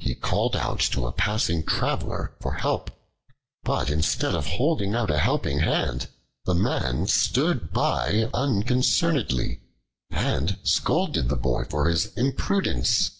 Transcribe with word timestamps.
He 0.00 0.16
called 0.16 0.56
out 0.56 0.80
to 0.80 1.06
a 1.06 1.12
passing 1.12 1.62
traveler 1.62 2.34
for 2.40 2.54
help, 2.54 2.90
but 3.62 3.88
instead 3.88 4.34
of 4.34 4.46
holding 4.46 4.96
out 4.96 5.12
a 5.12 5.20
helping 5.20 5.60
hand, 5.60 6.08
the 6.44 6.56
man 6.56 7.06
stood 7.06 7.70
by 7.72 8.28
unconcernedly, 8.34 9.60
and 10.10 10.58
scolded 10.64 11.28
the 11.28 11.36
boy 11.36 11.62
for 11.70 11.88
his 11.88 12.06
imprudence. 12.16 13.12